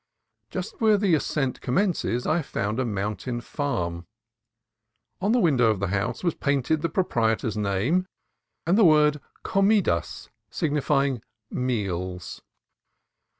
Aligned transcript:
Just 0.49 0.81
where 0.81 0.97
the 0.97 1.13
ascent 1.13 1.61
com 1.61 1.75
mences 1.75 2.25
I 2.25 2.41
found 2.41 2.79
a 2.79 2.85
mountain 2.85 3.39
farm. 3.39 4.07
On 5.21 5.31
the 5.31 5.37
window 5.39 5.69
of 5.69 5.79
the 5.79 5.89
house 5.89 6.23
was 6.23 6.33
painted 6.33 6.81
the 6.81 6.89
proprietor's 6.89 7.55
name 7.55 8.07
and 8.65 8.79
the 8.79 8.83
word 8.83 9.19
Comidas, 9.45 10.29
signifying 10.49 11.21
"Meals." 11.51 12.41